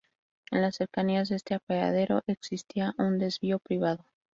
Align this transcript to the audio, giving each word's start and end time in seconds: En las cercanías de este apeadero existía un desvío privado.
En 0.49 0.63
las 0.63 0.77
cercanías 0.77 1.29
de 1.29 1.35
este 1.35 1.53
apeadero 1.53 2.23
existía 2.25 2.95
un 2.97 3.19
desvío 3.19 3.59
privado. 3.59 4.03